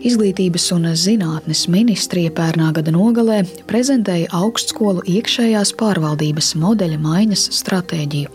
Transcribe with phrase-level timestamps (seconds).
[0.00, 8.30] Izglītības un zinātnes ministrija pērnā gada nogalē prezentēja augstskolu iekšējās pārvaldības modeļa maiņas stratēģiju.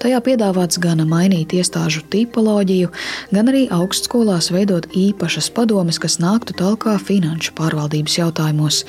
[0.00, 2.88] Tajā piedāvāts gan mainīt iestāžu tipoloģiju,
[3.36, 8.80] gan arī augstskolās veidot īpašas padomes, kas nāktu talkā finanšu pārvaldības jautājumos.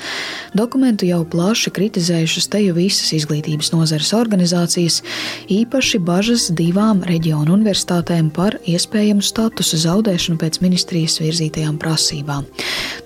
[0.56, 5.02] Dokumentu jau plaši kritizējušas te jau visas izglītības nozares organizācijas,
[5.52, 12.46] īpaši bažas divām reģionu universitātēm par iespējamu statusa zaudēšanu pēc ministrijas virzītajām prasībām prasībām.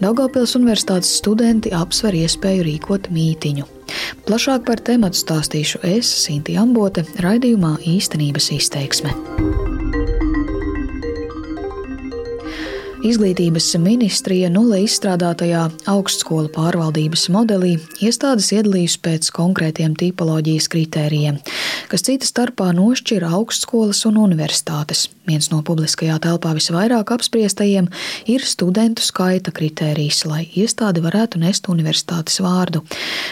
[0.01, 3.65] Daugopils universitātes studenti apsver iespēju rīkot mītiņu.
[4.27, 9.15] Plašāk par tematu stāstīšu es, Sinti Ambote, raidījumā īstenības izteiksme.
[13.07, 15.61] Izglītības ministrija nulle izstrādātajā
[15.93, 21.39] augstskolu pārvaldības modelī iestādes iedalījusi pēc konkrētiem tipoloģijas kritērijiem,
[21.87, 25.05] kas cita starpā nošķira augstskolas un universitātes.
[25.27, 27.87] Viens no publiskajā telpā visvairāk apspriestajiem
[28.31, 32.83] ir studentu skaita kritērijs, lai iestāde varētu nest universitātes vārdu.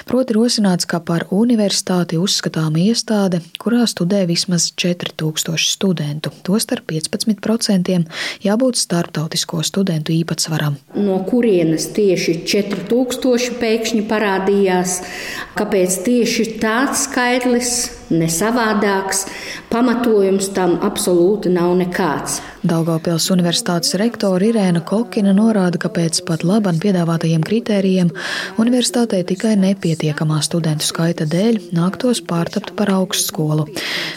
[0.07, 8.03] Proti, rosināts, ka par universitāti uzskatām iestāde, kurā studē vismaz 4000 studentu, tostarp 15%
[8.47, 10.79] jābūt starptautisko studentu īpatsvaram.
[10.95, 15.01] No kurienes tieši 4000 pēkšņi parādījās?
[15.59, 17.75] Kāpēc tieši tāds skaitlis?
[18.11, 19.25] Ne savādāks.
[19.71, 22.41] Pamatojums tam absolūti nav nekāds.
[22.65, 28.13] Daugopils Universitātes rektore Irēna Kokina norāda, ka pēc pat labam piedāvātajiem kritērijiem
[28.63, 33.67] universitātei tikai nepietiekamā studentu skaita dēļ nāktos pārtapt par augstskolu.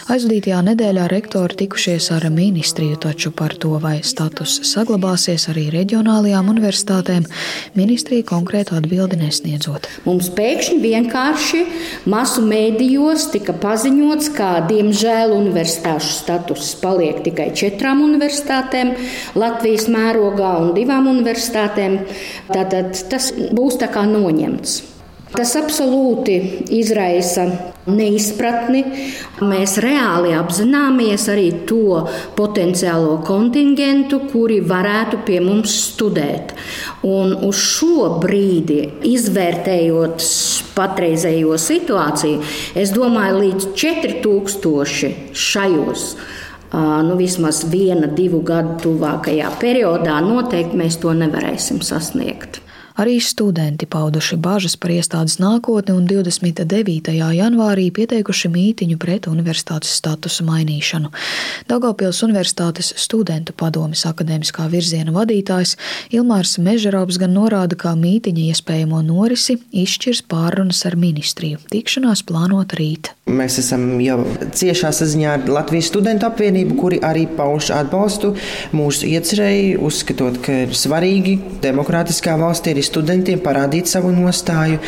[0.08, 7.28] Aizvadītajā nedēļā rektori tikušies ar ministriju, taču par to, vai status saglabāsies arī reģionālajām universitātēm,
[7.76, 9.90] ministrija konkrētu atbildi nesniedzot.
[10.08, 11.62] Mums pēkšņi vienkārši
[12.08, 13.52] masu mēdījos tika
[13.88, 18.92] paziņots, ka diemžēl universitāšu status paliek tikai četrām universitātēm
[19.34, 21.98] Latvijas mērogā un divām universitātēm.
[22.52, 24.97] Tātad tas būs tā kā noņemts.
[25.28, 26.38] Tas absolūti
[26.72, 27.44] izraisa
[27.88, 28.80] neizpratni.
[29.44, 32.06] Mēs reāli apzināmies arī to
[32.36, 36.54] potenciālo kontingentu, kuri varētu pie mums studēt.
[37.06, 38.80] Un uz šo brīdi,
[39.12, 40.24] izvērtējot
[40.78, 42.42] patreizējo situāciju,
[42.78, 46.10] es domāju, līdz 4000 šajos
[47.04, 52.60] nu, vismaz viena, divu gadu tuvākajā periodā noteikti mēs to nevarēsim sasniegt.
[52.98, 57.12] Arī studenti pauduši bažas par iestādes nākotni un 29.
[57.14, 61.12] janvārī pieteikuši mītiņu pret universitātes statusu mainīšanu.
[61.70, 65.76] Daugopils Universitātes studentu padomis akadēmiskā virziena vadītājs
[66.10, 71.62] Ilmārs Mežerovs gan norāda, ka mītiņa iespējamo norisi izšķirs pārunas ar ministriju.
[71.70, 73.12] Tikšanās plānota rīt.
[73.28, 74.18] Mēs esam jau
[74.56, 78.32] ciešā saziņā ar Latvijas studentu apvienību, kuri arī pauž atbalstu
[78.76, 84.78] mūsu iecerēji, uzskatot, ka ir svarīgi demokrātiskā valstī arī studentiem parādīt savu nostāju,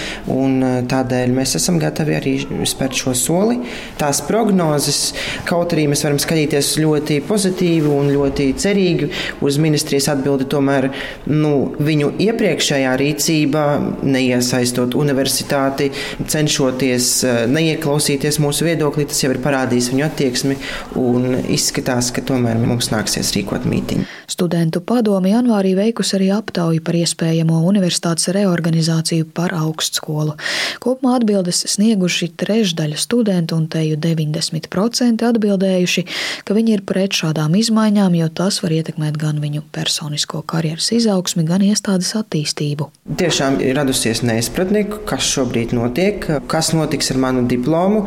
[0.65, 2.35] eh, tādēļ mēs esam gatavi arī
[2.69, 3.59] spērt šo soli.
[3.99, 5.13] Tās prognozes,
[5.45, 10.91] kaut arī mēs varam skatīties ļoti pozitīvi un ļoti cerīgi uz ministrijas atbildi, tomēr
[11.27, 13.65] nu, viņu iepriekšējā rīcība,
[14.03, 15.91] neiesaistot universitāti,
[16.27, 20.57] cenšoties eh, neieklausīties iesaistīties mūsu viedoklī, tas jau ir parādījis viņu attieksmi
[20.99, 24.07] un izskatās, ka tomēr mums nāksies rīkot mītīņu.
[24.31, 30.37] Studentu padome janvārī veikusi arī aptauju par iespējamo universitātes reorganizāciju par augstskolu.
[30.81, 36.07] Kopumā atbildes snieguši trešdaļa studentu un teju 90% atbildējuši,
[36.47, 41.45] ka viņi ir pret šādām izmaiņām, jo tas var ietekmēt gan viņu personisko karjeras izaugsmi,
[41.49, 42.91] gan iestādes attīstību.
[43.21, 48.07] Tiešām ir radusies neizpratne, kas šobrīd notiek, kas notiks ar manu diplomu,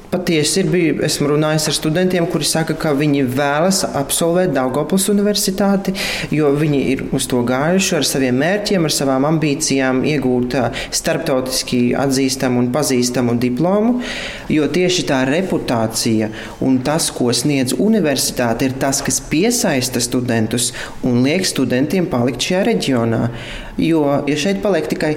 [0.11, 5.93] Patiesi ir bijis, esmu runājis ar studentiem, kuri saka, ka viņi vēlas absolvēt Daugopils universitāti,
[6.35, 10.57] jo viņi ir uz to gājuši ar saviem mērķiem, ar savām ambīcijām iegūt
[10.99, 14.01] starptautiski atzīstamu un pazīstamu diplomu,
[14.51, 16.27] jo tieši tā reputācija
[16.67, 20.73] un tas, ko sniedz universitāte, ir tas, kas piesaista studentus
[21.07, 23.23] un liek studentiem palikt šajā reģionā.
[23.81, 25.13] Jo, ja šeit paliek tikai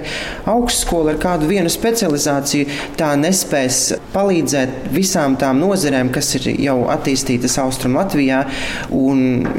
[0.49, 7.57] augstskola ar kādu vienu specializāciju, tā nespēs palīdzēt visām tām nozerēm, kas ir jau attīstītas
[7.63, 8.43] Austrum Latvijā.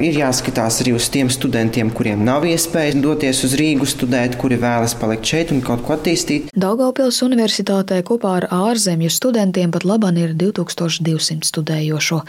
[0.02, 4.96] Ir jāskatās arī uz tiem studentiem, kuriem nav iespējas doties uz Rīgu studēt, kuri vēlas
[4.98, 6.50] palikt šeit un kaut ko attīstīt.
[6.56, 12.20] Daugavpils universitātē kopā ar ārzemju studentiem pat labāk ir 2200 studējošo,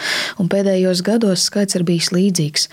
[0.42, 2.68] un pēdējos gados skaits ir bijis līdzīgs.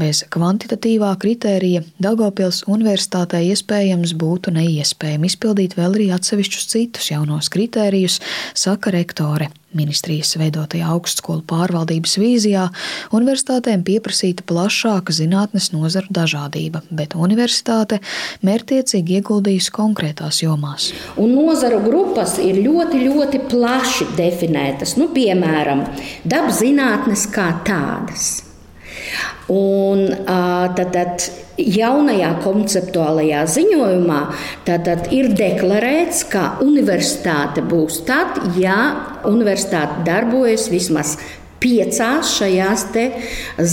[0.00, 8.20] Bez kvantitatīvā kritērija Daugavpils universitātē iespējams būtu neiespējami izpildīt vēl arī atsevišķus citus jaunos kritērijus,
[8.54, 9.50] saka rektore.
[9.76, 12.64] Ministrijas veidotajā augstskolu pārvaldības vīzijā
[13.14, 18.00] universitātēm pieprasīta plašāka zinātnes nozaru dažādība, bet universitāte
[18.46, 20.90] mērķiecīgi ieguldījusi konkrētās jomās.
[21.20, 24.98] Un nozaru grupas ir ļoti, ļoti plaši definētas.
[24.98, 25.86] Nu, piemēram,
[26.26, 28.49] dabzinātnes kā tādas.
[29.50, 30.04] Un,
[30.76, 31.24] tad, tad
[31.58, 34.20] jaunajā konceptuālajā ziņojumā
[34.68, 38.78] tad ir deklarēts, ka universitāte būs tad, ja
[39.26, 41.16] universitāte darbojas vismaz
[41.60, 42.84] piecās šajās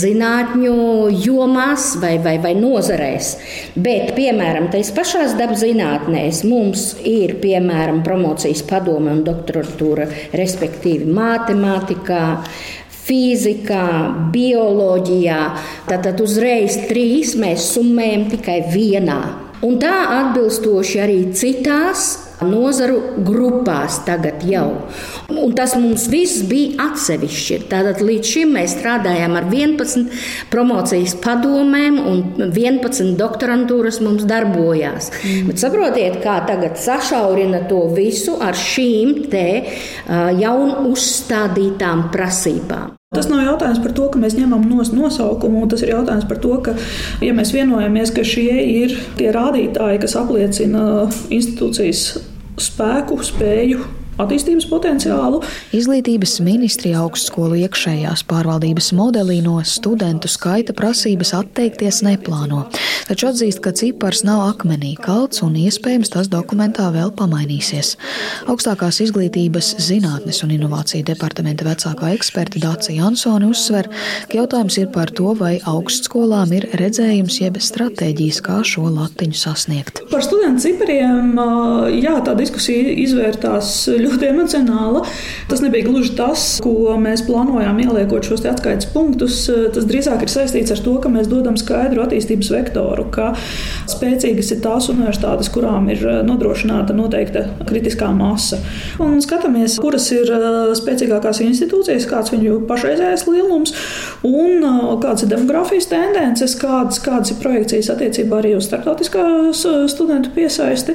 [0.00, 0.74] zinātņu
[1.24, 3.30] jomās vai, vai, vai nozarēs.
[3.78, 12.24] Bet, piemēram, tajās pašās dabas zinātnēs mums ir piemēram promocijas padome un doktoratūra, respektīvi matemātikā
[13.08, 13.88] fizikā,
[14.34, 15.42] bioloģijā.
[15.88, 19.20] Tātad uzreiz trīs mēs summējam tikai vienā.
[19.64, 22.10] Un tā atbilstoši arī citās
[22.46, 24.68] nozaru grupās tagad jau.
[25.32, 27.58] Un tas mums viss bija atsevišķi.
[27.70, 30.06] Tātad līdz šim mēs strādājām ar 11
[30.52, 35.10] promocijas padomēm, un 11 doktorantūras mums darbojās.
[35.24, 35.50] Mm.
[35.50, 39.48] Bet saprotiet, kā tagad sašaurina to visu ar šīm te
[40.38, 42.97] jaunu uzstādītām prasībām.
[43.16, 46.50] Tas nav jautājums par to, ka mēs ņemam nos nosaukumu, tas ir jautājums par to,
[46.66, 46.74] ka,
[47.24, 50.82] ja mēs vienojamies, ka šie ir tie rādītāji, kas apliecina
[51.32, 52.02] institūcijas
[52.60, 53.80] spēku, spēju
[54.18, 55.40] attīstības potenciālu.
[55.76, 62.64] Izglītības ministrija augstskolu iekšējās pārvaldības modelī no studentu skaita prasības atteikties neplāno,
[63.08, 67.94] taču atzīst, ka cipars nav akmenī kalts un iespējams tas dokumentā vēl pamainīsies.
[68.50, 73.90] Augstākās izglītības zinātnes un inovāciju departamenta vecākā eksperta Dāca Jansone uzsver,
[74.28, 80.02] ka jautājums ir par to, vai augstskolām ir redzējums jeb stratēģijas, kā šo latiņu sasniegt.
[80.10, 81.38] Par studentu cipariem,
[82.00, 85.04] jā, tā diskusija izvērtās ļoti ļoti emocionāla.
[85.48, 89.44] Tas nebija gluži tas, ko mēs plānojām ieliekot šos atskaites punktus.
[89.74, 93.30] Tas drīzāk ir saistīts ar to, ka mēs dodam skaidru attīstības vektoru, ka
[93.88, 98.60] spēcīgas ir tās universitātes, kurām ir eh, nodrošināta noteikta kritiskā masa.
[99.02, 103.74] Un skatāmies, kuras ir eh, spēcīgākās institūcijas, kāds viņu pašreizējais lielums
[104.26, 110.32] un eh, kādas ir demografijas tendences, kādas, kādas ir projekcijas attiecībā arī uz starptautiskās studentu
[110.34, 110.94] piesaisti.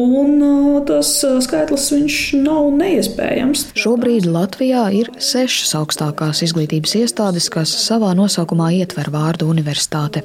[0.00, 0.40] Un
[0.88, 1.08] tas
[1.44, 3.64] skaitlis viņš nav nav neiespējams.
[3.78, 10.24] Šobrīd Latvijā ir sešas augstākās izglītības iestādes, kas savā nosaukumā ietver vārdu universitāte.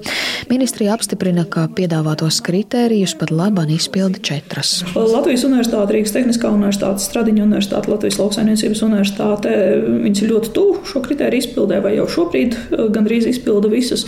[0.50, 4.82] Ministrija apstiprina, ka piedāvātos kritērijus pat labāk izpilda četras.
[4.96, 9.54] Latvijas Universitāte, Rīgas Tehniskā Universitāte, Stradiņa Universitāte, Latvijas Lauksainiecības Universitāte.
[9.86, 14.04] Viņas ir ļoti tuvu šo kritēriju izpildē, vai jau šobrīd eh, gandrīz izpilda visus.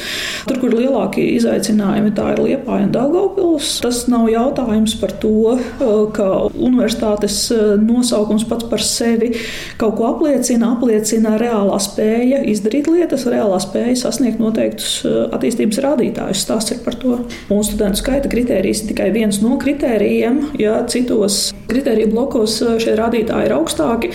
[0.50, 3.78] Tur, kur lielākie izaicinājumi, tā ir Liepāja un Daugavpils.
[3.86, 7.40] Tas nav jautājums par to, eh, ka universitātes
[7.80, 9.34] nosaukumā nosaukums pats par sevi
[9.78, 16.44] kaut ko apliecina, apliecina reālā spēja izdarīt lietas, reālā spēja sasniegt noteiktus uh, attīstības rādītājus.
[16.46, 17.20] Stāsts ir par to.
[17.52, 20.42] Mūsu studentu skaita kritērijs ir tikai viens no kritērijiem.
[20.62, 24.14] Ja citos kritēriju blokos uh, šie rādītāji ir augstāki,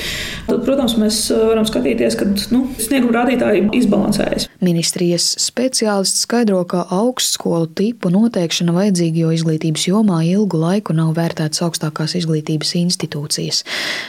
[0.48, 4.51] tad, protams, mēs uh, varam skatīties, ka nu, snieguma rādītāji izbalansējas.
[4.62, 11.64] Ministrijas speciālists skaidro, ka augstskolu tipu noteikšana vajadzīga, jo izglītības jomā ilgu laiku nav vērtētas
[11.67, 13.64] augstākās izglītības institūcijas.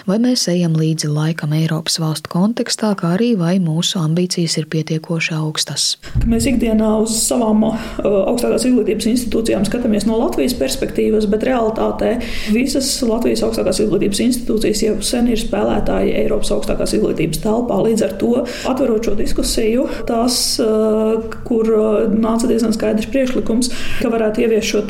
[0.06, 5.34] Vai mēs ejam līdzi laikam Eiropas valstu kontekstā, kā arī vai mūsu ambīcijas ir pietiekoši
[5.40, 5.88] augstas?
[6.30, 12.14] Mēs ikdienā uz savām uh, augstākās izglītības institūcijām skatāmies no Latvijas perspektīvas, bet realitātē
[12.54, 17.82] visas Latvijas augstākās izglītības institūcijas jau sen ir spēlētāji Eiropas augstākās izglītības telpā.
[17.90, 18.32] Līdz ar to,
[18.70, 20.43] atverot šo diskusiju, tās,
[21.48, 23.72] kur uh, nāca diezgan skaidrs priekšlikums,
[24.02, 24.82] ka varētu ieviest šo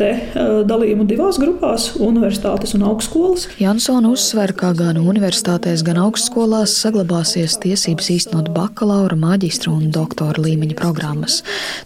[0.68, 3.48] dalījumu divās grupās- universitātes un augstskolas.
[3.62, 10.76] Jansona uzsver, ka gan universitātēs, gan augstskolās saglabāsies tiesības īstenot bakalaura, maģistra un doktora līmeņa
[10.80, 11.42] programmas.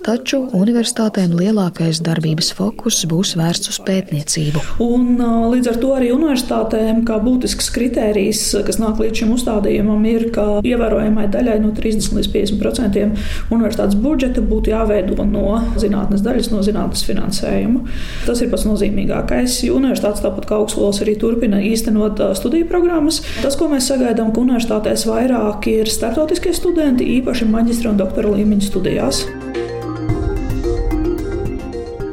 [0.05, 4.63] Taču universitātēm lielākais darbības fokus būs vērsts uz pētniecību.
[4.83, 5.17] Un,
[5.53, 10.45] līdz ar to arī universitātēm kā būtisks kritērijs, kas nāk līdz šim uzstādījumam, ir, ka
[10.65, 17.03] ievērojamai daļai no 30 līdz 50% universitātes budžeta būtu jāveido no zinātnes daļas, no zinātnes
[17.07, 17.83] finansējuma.
[18.27, 19.59] Tas ir pats nozīmīgākais.
[19.73, 23.21] Universitātes tāpat kā augstskolas arī turpina īstenot studiju programmas.
[23.41, 28.71] Tas, ko mēs sagaidām, ka universitātēs vairāk ir starptautiskie studenti, īpaši maģistra un doktora līmeņa
[28.71, 29.25] studijās.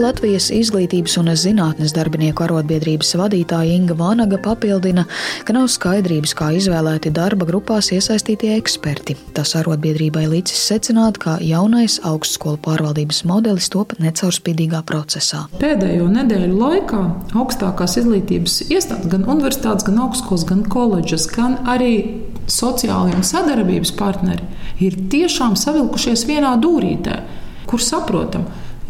[0.05, 5.07] Latvijas izglītības un zinātnes darbinieku arotbiedrības vadītāja Inga Vānaga papildina,
[5.47, 9.17] ka nav skaidrības, kā izvēlēti darba grupās iesaistītie eksperti.
[9.37, 15.47] Tas arotbiedrībai līdzis secināt, ka jaunais augstskolu pārvaldības modelis top necaurspīdīgā procesā.
[15.63, 17.01] Pēdējo nedēļu laikā
[17.41, 21.95] augstākās izglītības iestādes, gan universitātes, gan augstskolas, gan koledžas, gan arī
[22.51, 24.45] sociālie un sadarbības partneri
[24.85, 27.17] ir tiešām savilkušies vienā dūrītē,
[27.71, 28.45] kur saprotam,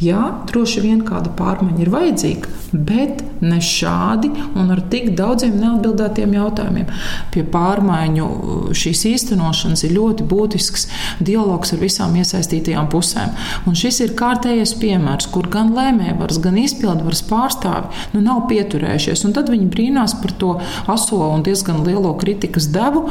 [0.04, 6.35] Jā, droši vien kāda pārmaiņa ir vajadzīga, bet ne šādi un ar tik daudziem neatbildētiem
[6.37, 6.90] jautājumiem.
[7.35, 10.88] Pie pārmaiņu uh, šīs īstenošanas ir ļoti būtisks
[11.25, 13.35] dialogs ar visām iesaistītajām pusēm.
[13.69, 19.25] Un šis ir kārtējais piemērs, kur gan lēmējvaras, gan izpildvaras pārstāvi nu, nav pieturējušies.
[19.35, 20.52] Tad viņi brīnās par to
[20.90, 23.09] aso un diezgan lielo kritikas devu,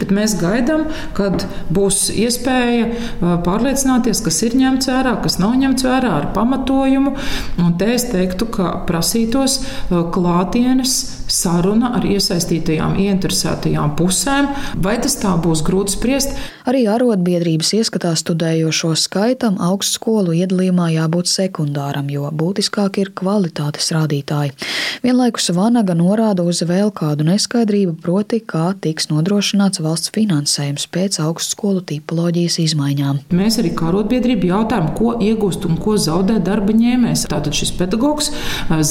[0.00, 1.44] bet mēs gaidām, kad
[1.74, 7.14] būs iespēja uh, pārliecināties, kas ir ņemts vērā, kas nav ņemts vērā ar pamatojumu.
[7.62, 8.72] Un te es teiktu, ka
[9.06, 14.50] prasītos uh, klātienes saruna ar iesaistītajām, ieinteresētajām pusēm.
[14.82, 16.36] Vai tas tā būs grūti spriest?
[16.66, 24.54] Arī arotbiedrības ieskatā studējošo skaitam augstskolu iedalījumā jābūt sekundāram, jo būtiskāk ir kvalitātes rādītāji.
[25.02, 31.82] Vienlaikus Vanaga norāda uz vēl kādu neskaidrību, proti, kā tiks nodrošināts valsts finansējums pēc augstskolu
[31.90, 33.22] tipoloģijas izmaiņām.
[33.34, 37.26] Mēs arī kā arotbiedrība jautājam, ko iegūst un ko zaudē zaudē darba ņēmējs.
[37.30, 38.30] Tātad šis pedagogs,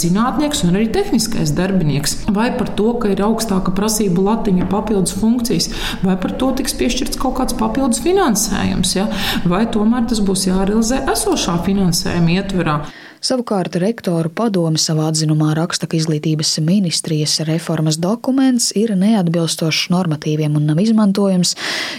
[0.05, 2.17] zinātnieks un arī tehniskais darbinieks.
[2.35, 5.71] Vai par to, ka ir augstāka prasība latiņa papildus funkcijas,
[6.05, 9.09] vai par to tiks piešķirts kaut kāds papildus finansējums, ja?
[9.49, 12.79] vai tomēr tas būs jārealizē esošā finansējuma ietverā.
[13.25, 20.67] Savukārt rektoru padome savā atzinumā raksta, ka izglītības ministrijas reformas dokuments ir neatbilstošs normatīviem un
[20.69, 21.55] nav izmantojams,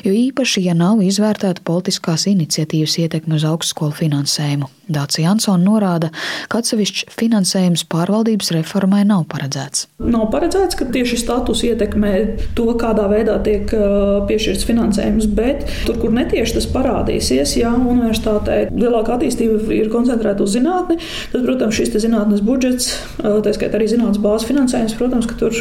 [0.06, 4.71] jo īpaši, ja nav izvērtēta politiskās iniciatīvas ietekme uz augstskolu finansējumu.
[4.87, 6.12] Dācis Jansons norāda,
[6.47, 9.88] ka atsevišķs finansējums pārvaldības reformai nav paredzēts.
[9.99, 12.12] Nav paredzēts, ka tieši status ietekmē
[12.54, 13.66] to, kādā veidā tiek
[14.30, 20.54] piešķirts finansējums, bet tur, kur netieši tas parādīsies, ja universitātē lielāka attīstība ir koncentrēta uz
[20.54, 21.00] zinātni,
[21.32, 25.56] tad, protams, šis zinātnes budžets, tā skaitā arī zinātnes bāzes finansējums, protams, ka tur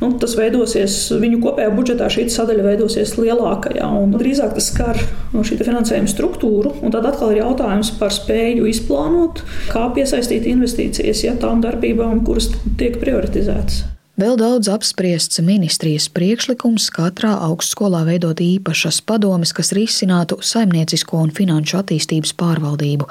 [0.00, 3.90] nu, tas veidosies viņu kopējā budžetā, šī sadaļa veidosies lielākajā.
[4.16, 5.00] Drīzāk tas skar
[5.34, 11.24] no šī finansējuma struktūru, un tad atkal ir jautājums par spēju izplānot, kā piesaistīt investīcijas
[11.28, 13.99] ja, tām darbībām, kuras tiek prioritizētas.
[14.18, 21.78] Vēl daudz apspriests ministrijas priekšlikums katrā augstskolā veidot īpašas padomes, kas risinātu saimniecisko un finanšu
[21.78, 23.06] attīstības pārvaldību.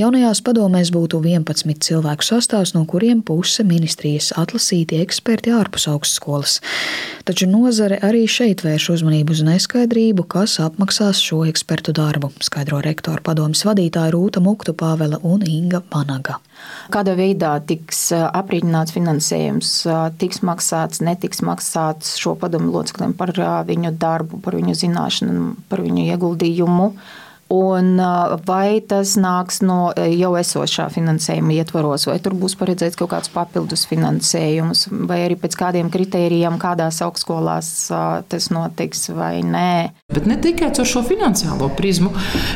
[0.00, 6.58] Jaunajās padomēs būtu 11 cilvēku sastāvs, no kuriem puse ministrijas atlasīti eksperti ārpus augstskolas.
[7.24, 13.24] Taču nozare arī šeit vērš uzmanību uz neskaidrību, kas apmaksās šo ekspertu darbu, skaidro rektoru
[13.24, 16.42] padomas vadītāja Rūta Muktu Pāvela un Inga Panaga.
[16.92, 19.72] Kādā veidā tiks aprīķināts finansējums,
[20.20, 23.34] tiks maksāts, netiks maksāts šo padomu locekļiem par
[23.68, 26.92] viņu darbu, par viņu zināšanu, par viņu ieguldījumu.
[27.52, 27.98] Un
[28.48, 33.84] vai tas nāks no jau esošā finansējuma ietvaros, vai tur būs paredzēts kaut kāds papildus
[33.90, 37.68] finansējums, vai arī pēc kādiem kritērijiem, kādās augstskolās
[38.32, 39.74] tas notiks vai nē.
[40.16, 42.14] Bet ne tikai ar šo finansiālo prizmu,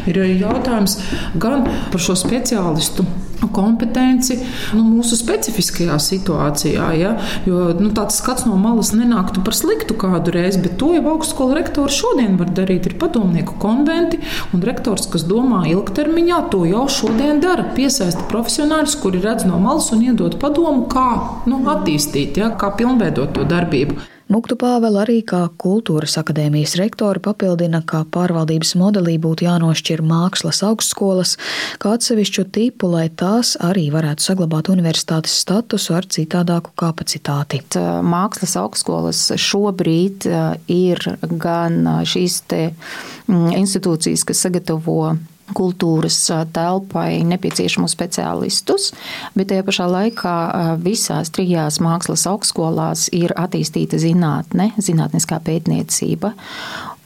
[0.08, 0.96] ir jautājums
[1.36, 3.04] gan par šo speciālistu
[3.52, 4.38] kompetenci
[4.76, 6.88] nu, mūsu specifiskajā situācijā.
[7.00, 7.12] Ja?
[7.49, 11.59] Jo nu, tāds skats no malas nenāktu par sliktu kādu reizi, bet to jau augstskola
[11.61, 12.88] rektori šodien var darīt.
[12.90, 14.21] Ir padomnieku konventi,
[14.55, 17.69] un rektors, kas domā ilgtermiņā, to jau šodien dara.
[17.76, 21.09] Piesaista profesionāļus, kuri redz no malas un iedod padomu, kā
[21.50, 22.52] nu, attīstīt, ja?
[22.59, 24.15] kā pilnveidot to darbību.
[24.26, 31.37] Muktu Pāvela arī kā kultūras akadēmijas rektori papildina, ka pārvaldības modelī būtu jānošķir mākslas augstskolas
[31.78, 37.62] kā atsevišķu tipu, lai tās arī varētu saglabāt universitātes statusu ar citādāku kapacitāti.
[38.02, 40.26] Mākslas augstskolas šobrīd
[40.75, 45.14] ir gan šīs mm, institūcijas, kas sagatavo
[45.54, 46.18] kultūras
[46.54, 48.90] telpai nepieciešamos speciālistus,
[49.36, 50.36] bet tajā pašā laikā
[50.82, 56.32] visās trijās mākslas augstskolās ir attīstīta zinātne, zinātniskā pētniecība.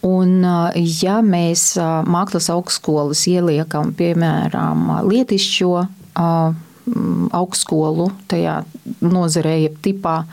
[0.07, 0.41] Un,
[1.03, 1.75] ja mēs
[2.09, 5.75] mākslas augstskolas ieliekam, piemēram, lietišķo
[7.37, 8.61] augstskolu tajā
[9.05, 10.25] nozarē, tipā,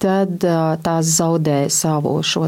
[0.00, 0.40] tad
[0.84, 2.46] tās zaudē savu šo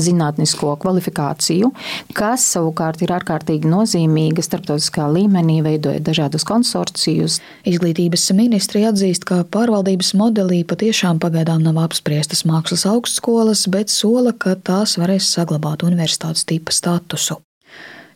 [0.00, 1.70] zinātnisko kvalifikāciju,
[2.16, 7.40] kas savukārt ir ārkārtīgi nozīmīga starptautiskā līmenī, veidojot dažādus konsorcijus.
[7.68, 14.56] Izglītības ministrija atzīst, ka pārvaldības modelī patiešām pagaidām nav apspriestas mākslas augstskolas, bet sola, ka
[14.56, 17.42] tās varēs saglabāt universitātes tipa statusu.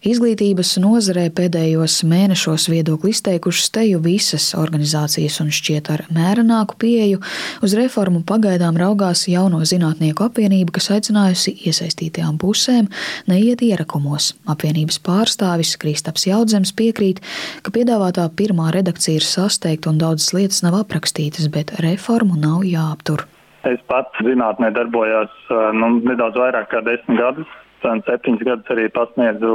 [0.03, 7.21] Izglītības nozarē pēdējos mēnešos viedokli izteikušas teju visas organizācijas un šķiet ar mērenāku pieeju
[7.63, 12.91] uz reformu pagaidām raugās jauno zinātnieku apvienība, kas aicinājusi iesaistītajām pusēm
[13.31, 14.33] neiet ierakumos.
[14.51, 17.23] Apvienības pārstāvis Kristaps Jaudzems piekrīt,
[17.63, 23.29] ka piedāvātā pirmā redakcija ir sasteigta un daudzas lietas nav aprakstītas, bet reformu nav jāaptur.
[23.71, 25.31] Es pats zinātnē darbojos
[25.79, 27.59] nu, nedaudz vairāk kā desmit gadus.
[27.83, 29.53] Septiņus gadus arī pasniedzu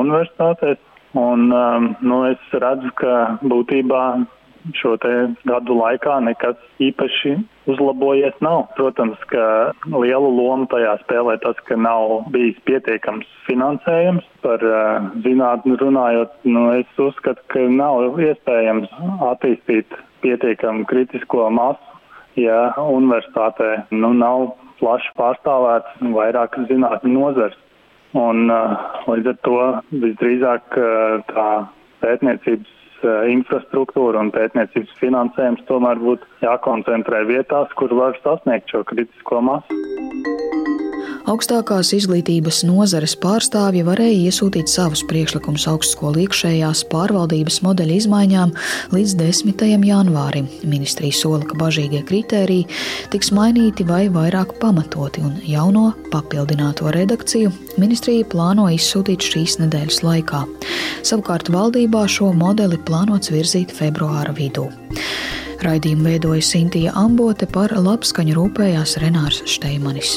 [0.00, 0.80] universitātēs.
[1.18, 4.02] Un, nu, es redzu, ka būtībā
[4.76, 4.96] šo
[5.48, 7.32] gadu laikā nekas īpaši
[7.70, 8.68] uzlabojies nav.
[8.76, 14.26] Protams, ka lielu lomu tajā spēlē tas, ka nav bijis pietiekams finansējums.
[14.44, 18.92] Par uh, zinātni runājot, nu, es uzskatu, ka nav iespējams
[19.32, 22.00] attīstīt pietiekamu kritisko masu,
[22.38, 27.56] ja universitātē nu, nav plaši pārstāvēts vairākas zinātņu nozars.
[28.18, 28.74] Un, uh,
[29.06, 29.58] līdz ar to
[30.02, 31.48] visdrīzāk uh, tā
[32.02, 39.40] pētniecības Eh, infrastruktūra un pētniecības finansējums tomēr būtu jākoncentrē vietās, kur var sasniegt šo kritisko
[39.46, 39.78] masu.
[41.30, 48.54] Augstākās izglītības nozares pārstāvji varēja iesūtīt savus priekšlikumus augstskolu iekšējās pārvaldības modeļa izmaiņām
[48.90, 49.62] līdz 10.
[49.86, 50.48] janvārim.
[50.66, 52.66] Ministrija sola, ka bažīgie kritēriji
[53.14, 60.42] tiks mainīti vai vairāk pamatoti, un jauno papildināto redakciju ministrija plāno izsūtīt šīs nedēļas laikā.
[61.06, 64.66] Savukārt valdībā šo modeli plānots virzīt februāra vidū.
[65.62, 70.16] Raidījumu veidoja Sintīja Ambote, par labskaņu rūpējās Renārs Šteimanis.